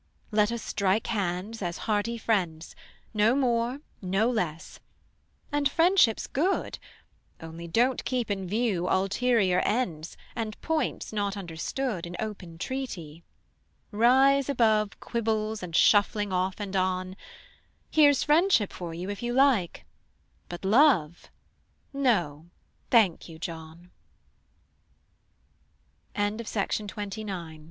[0.31, 2.75] Let us strike hands as hearty friends;
[3.13, 4.79] No more, no less:
[5.51, 6.79] and friendship's good:
[7.39, 13.23] Only don't keep in view ulterior ends, And points not understood In open treaty.
[13.91, 17.15] Rise above Quibbles and shuffling off and on:
[17.91, 19.85] Here's friendship for you if you like;
[20.49, 21.29] but love,
[21.93, 22.49] No,
[22.89, 23.91] thank you, John.
[26.17, 26.37] MAY.
[26.37, 27.59] I cannot tell you how it was; But this